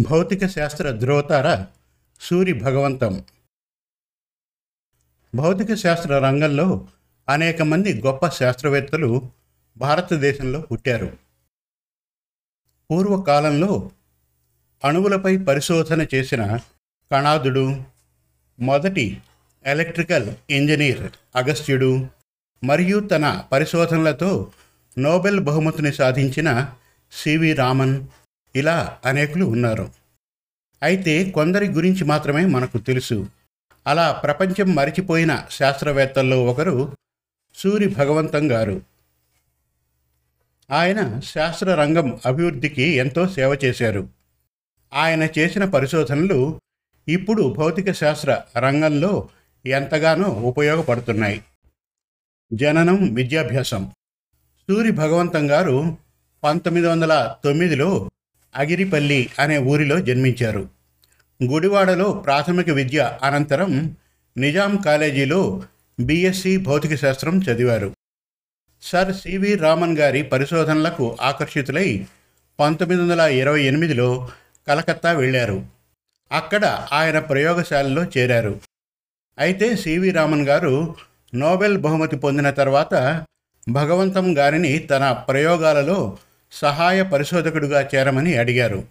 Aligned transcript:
భౌతిక 0.00 0.46
శాస్త్ర 0.46 0.90
ధ్రువతార 0.90 1.66
సూరి 2.20 2.52
భగవంతం 2.52 3.24
భౌతిక 5.34 5.74
శాస్త్ర 5.74 6.18
రంగంలో 6.18 6.88
అనేక 7.28 7.62
మంది 7.62 8.02
గొప్ప 8.06 8.28
శాస్త్రవేత్తలు 8.28 9.30
భారతదేశంలో 9.76 10.60
పుట్టారు. 10.60 11.18
పూర్వకాలంలో 12.90 13.90
అణువులపై 14.84 15.36
పరిశోధన 15.36 16.06
చేసిన 16.14 16.58
కణాదుడు 17.10 17.84
మొదటి 18.60 19.22
ఎలక్ట్రికల్ 19.66 20.34
ఇంజనీర్ 20.50 21.10
అగస్త్యుడు 21.36 22.08
మరియు 22.64 23.00
తన 23.00 23.48
పరిశోధనలతో 23.52 24.52
నోబెల్ 24.98 25.40
బహుమతిని 25.40 25.92
సాధించిన 25.92 26.74
సివి 27.12 27.52
రామన్ 27.52 28.06
ఇలా 28.56 28.98
అనేకులు 29.04 29.44
ఉన్నారు. 29.44 29.90
అయితే 30.82 31.30
కొందరి 31.30 31.68
గురించి 31.68 32.04
మాత్రమే 32.04 32.46
మనకు 32.46 32.78
తెలుసు. 32.78 33.26
అలా 33.86 34.12
ప్రపంచం 34.12 34.74
మరిచిపోయిన 34.74 35.46
శాస్త్రవేత్తల్లో 35.50 36.44
ఒకరు 36.44 36.96
సూరి 37.54 37.88
భగవంతం 37.88 38.52
గారు. 38.52 38.82
ఆయన 40.70 41.20
శాస్త్ర 41.20 41.74
రంగం 41.74 42.20
అభివృద్ధికి 42.26 42.82
ఎంతో 42.82 43.28
సేవ 43.28 43.58
చేశారు. 43.64 44.08
ఆయన 44.94 45.28
చేసిన 45.38 45.64
పరిశోధనలు 45.64 46.60
ఇప్పుడు 47.08 47.54
భౌతిక 47.58 47.92
శాస్త్ర 47.92 48.40
రంగంలో 48.58 49.28
ఎంతగానో 49.66 50.28
ఉపయోగపడుతున్నాయి. 50.28 51.42
జననం 52.52 53.14
విద్యాభ్యాసం. 53.14 53.92
సూరి 54.70 54.90
భగవంతం 54.90 55.50
గారు 55.50 55.96
పంతొమ్మిది 56.44 56.86
వందల 56.86 57.36
తొమ్మిదిలో 57.44 58.10
అగిరిపల్లి 58.56 59.30
అనే 59.38 59.58
ఊరిలో 59.58 60.00
జన్మించారు. 60.00 60.68
గుడివాడలో 61.44 62.12
ప్రాథమిక 62.12 62.70
విద్య 62.70 63.18
అనంతరం 63.22 63.96
నిజాం 64.36 64.76
కాలేజీలో 64.76 65.62
బీఎస్సీ 66.00 66.56
భౌతిక 66.56 66.94
శాస్త్రం 66.94 67.38
చదివారు. 67.38 67.94
సర్ 68.82 69.14
సివి 69.14 69.54
రామన్ 69.54 69.98
గారి 69.98 70.22
పరిశోధనలకు 70.22 71.16
ఆకర్షితులై 71.20 72.06
పంతొమ్మిది 72.60 73.02
వందల 73.02 73.20
ఇరవై 73.20 73.62
ఎనిమిదిలో 73.62 74.28
కలకత్తా 74.68 75.12
వెళ్ళారు. 75.12 75.66
అక్కడ 76.32 76.88
ఆయన 76.92 77.18
ప్రయోగశాలలో 77.18 78.04
చేరారు. 78.04 78.60
అయితే 79.38 79.76
సివి 79.76 80.10
రామన్ 80.10 80.48
గారు 80.48 80.94
నోబెల్ 81.34 81.78
బహుమతి 81.78 82.16
పొందిన 82.16 82.50
తర్వాత 82.50 83.24
భగవంతం 83.68 84.38
గారిని 84.38 84.78
తన 84.78 85.12
ప్రయోగాలలో 85.12 86.18
సహాయ 86.54 87.02
పరిశోధకుడుగా 87.02 87.88
చేరమని 87.94 88.36
అడిగారు. 88.36 88.84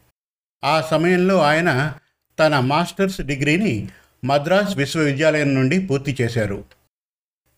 ఆ 0.64 0.81
సమయంలో 0.81 1.42
ఆయన 1.42 1.94
తన 2.39 2.59
మాస్టర్స్ 2.59 3.22
డిగ్రీని 3.22 3.89
మద్రాస్ 4.25 4.78
విశ్వవిద్యాలయం 4.78 5.56
నుండి 5.56 5.80
పూర్తి 5.80 6.17
చేశారు. 6.22 6.64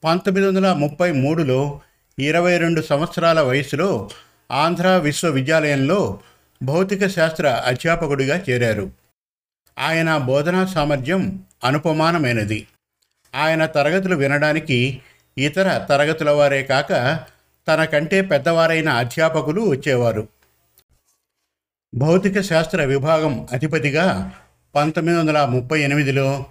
పంతొమ్మిది 0.03 0.47
వందల 0.47 0.73
ముప్పై 0.73 1.11
మూడులో 1.11 1.81
ఇరవై 2.19 2.57
రెండు 2.57 2.81
సంవత్సరాల 2.81 3.41
వయసులో 3.41 4.09
ఆంధ్ర 4.51 4.87
విశ్వవిద్యాలయంలో 4.87 6.19
భౌతిక 6.63 7.07
శాస్త్ర 7.07 7.63
అధ్యాపకుడిగా 7.65 8.43
చేరారు. 8.49 8.91
ఆయన 9.79 10.17
బోధనా 10.17 10.65
సామర్థ్యం 10.65 11.43
అనుపమానమైనది. 11.63 12.67
ఆయన 13.35 13.65
తరగతులు 13.65 14.15
వినడానికి 14.15 15.01
ఇతర 15.37 15.77
తరగతుల 15.77 16.29
వారే 16.29 16.63
కాక 16.63 16.91
తనకంటే 17.67 18.21
పెద్దవారైన 18.21 18.89
అధ్యాపకులు 18.89 19.61
వచ్చేవారు. 19.61 20.27
భౌతిక 21.95 22.41
శాస్త్ర 22.41 22.83
విభాగం 22.83 23.47
అధిపతిగా 23.51 24.31
పంతొమ్మిది 24.75 25.19
వందల 25.19 25.45
ముప్పై 25.45 25.81
ఎనిమిదిలో 25.81 26.45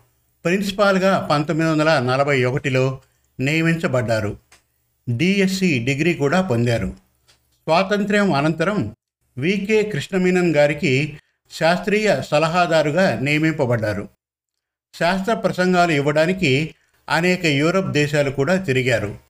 ప్రిన్సిపాల్గా 0.45 1.29
పంతొమ్మిది 1.31 1.71
వందల 1.71 1.99
నలభై 1.99 2.45
ఒకటిలో 2.45 3.01
నియమించబడ్డారు. 3.41 4.37
డిఎస్సి 5.09 5.79
డిగ్రీ 5.79 6.15
కూడా 6.15 6.41
పొందారు. 6.41 6.87
స్వాతంత్ర్యం 7.53 8.33
అనంతరం 8.33 8.97
వికే 9.39 9.83
కృష్ణమీనన్ 9.83 10.57
గారికి 10.57 11.19
శాస్త్రీయ 11.51 12.23
సలహాదారుగా 12.23 13.21
నియమింపబడ్డారు. 13.21 14.09
శాస్త్ర 14.99 15.35
ప్రసంగాలు 15.35 15.93
ఇవ్వడానికి 15.93 16.75
అనేక 17.09 17.47
యూరప్ 17.47 17.93
దేశాలు 17.93 18.31
కూడా 18.31 18.57
తిరిగారు. 18.57 19.24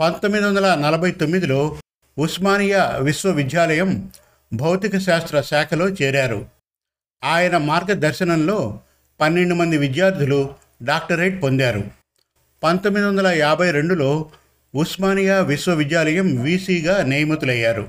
పంతొమ్మిది 0.00 0.46
వందల 0.46 0.74
నలభై 0.74 1.10
తొమ్మిదిలో 1.10 1.78
ఉస్మానియా 2.18 2.96
విశ్వవిద్యాలయం 2.96 4.12
భౌతిక 4.52 4.98
శాస్త్ర 4.98 5.40
శాఖలో 5.40 5.88
చేరారు. 5.88 6.46
ఆయన 7.24 7.56
మార్గదర్శనంలో 7.56 8.80
పన్నెండు 9.20 9.54
మంది 9.54 9.78
విద్యార్థులు 9.78 10.54
డాక్టరేట్ 10.82 11.42
పొందారు. 11.42 11.84
పంతొమ్మిది 12.62 13.06
వందల 13.06 13.26
యాభై 13.26 13.70
రెండులో 13.70 14.30
ఉస్మానియా 14.74 15.40
విశ్వవిద్యాలయం 15.40 16.42
వీసీగా 16.42 17.02
నియమితులయ్యారు. 17.02 17.88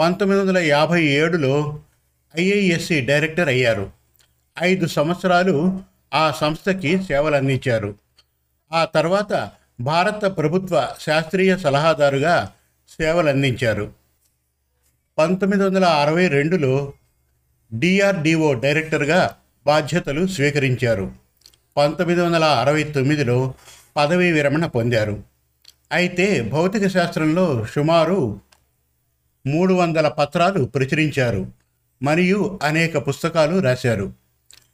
పంతొమ్మిది 0.00 0.42
వందల 0.42 0.58
యాభై 0.58 1.04
ఏడులో 1.04 1.80
ఐఐఎస్సి 2.38 3.00
డైరెక్టర్ 3.00 3.48
అయ్యారు. 3.48 3.90
ఐదు 4.62 4.86
సంవత్సరాలు 4.86 5.80
ఆ 6.14 6.30
సంస్థకి 6.30 7.02
సేవలు 7.02 7.36
అందించారు 7.36 7.94
ఆ 8.72 8.84
తర్వాత 8.84 9.50
భారత 9.80 10.24
ప్రభుత్వ 10.24 10.88
శాస్త్రీయ 11.00 11.58
సలహాదారుగా 11.58 12.52
సేవలందించారు. 12.88 13.92
పంతొమ్మిది 15.18 15.64
వందల 15.64 15.84
అరవై 15.84 16.28
రెండులో 16.28 16.92
డిఆర్డిఓ 17.72 18.54
డైరెక్టర్గా 18.54 19.36
బాధ్యతలు 19.66 20.26
స్వీకరించారు. 20.26 21.12
పంతొమ్మిది 21.76 22.20
వందల 22.20 22.44
అరవై 22.44 22.82
తొమ్మిదిలో 22.82 23.54
పదవీ 23.96 24.32
విరమణ 24.32 24.66
పొందారు. 24.66 25.22
అయితే 25.92 26.42
భౌతిక 26.42 26.86
శాస్త్రంలో 26.86 27.66
సుమారు 27.74 28.40
మూడు 29.46 29.74
వందల 29.74 30.08
పత్రాలు 30.08 30.64
ప్రచురించారు 30.64 31.46
మరియు 32.02 32.58
అనేక 32.62 33.08
పుస్తకాలు 33.08 33.58
రాశారు. 33.58 34.12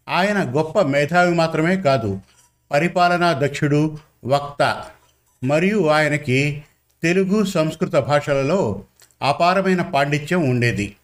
ఆయన 0.09 0.57
గొప్ప 0.57 0.81
మేధావి 0.81 1.35
మాత్రమే 1.35 1.77
కాదు 1.77 2.21
పరిపాలనా 2.71 3.41
దక్షుడు 3.45 3.99
వక్త 4.27 4.85
మరియు 5.45 5.87
ఆయనకి 5.87 6.63
తెలుగు 7.03 7.45
సంస్కృత 7.45 7.93
భాషలలో 7.93 8.85
అపారమైన 9.23 9.83
పాండిత్యం 9.83 10.51
ఉండేది. 10.51 10.97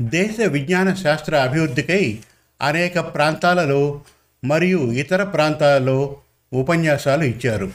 దేశ 0.00 0.40
విజ్ఞాన 0.40 0.94
శాస్త్ర 0.94 1.36
అభివృద్ధికై 1.36 2.18
అనేక 2.62 3.14
ప్రాంతాలలో 3.14 4.00
మరియు 4.44 4.78
ఇతర 4.78 5.24
ప్రాంతాలలో 5.24 6.16
ఉపన్యాసాలు 6.52 7.24
ఇచ్చారు. 7.24 7.72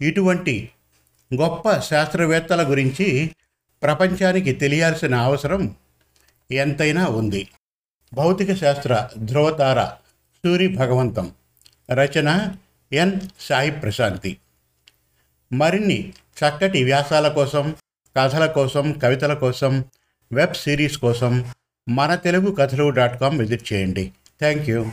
ఇటువంటి 0.00 0.70
గొప్ప 1.34 1.78
శాస్త్రవేత్తల 1.78 2.70
గురించి 2.70 3.30
ప్రపంచానికి 3.82 4.52
తెలియాల్సిన 4.52 5.14
అవసరం 5.14 5.74
ఎంతైనా 6.50 7.06
ఉంది. 7.06 7.48
భౌతిక 8.14 8.54
శాస్త్ర 8.54 9.08
ధ్రువతార 9.18 9.84
సూరి 10.44 10.68
భగవంతం 10.68 11.32
రచన 11.90 12.54
ఎన్. 12.92 13.20
సాయి 13.40 13.70
ప్రశాంతి. 13.70 14.36
మరిన్ని 15.52 16.12
చక్కటి 16.12 16.84
వ్యాసాల 16.84 17.28
కోసం 17.28 17.76
కథల 18.16 18.46
కోసం 18.46 18.92
కవితల 18.92 19.34
కోసం 19.34 19.84
వెబ్ 20.32 20.54
సిరీస్ 20.54 20.98
కోసం 20.98 21.44
మన 21.88 22.14
తెలుగు 22.14 22.50
కథలు 22.50 22.90
డాట్ 22.90 23.20
కామ్ 23.20 23.38
విజిట్ 23.38 23.72
చేయండి. 23.72 24.12
Thank 24.40 24.70
you 24.70 24.90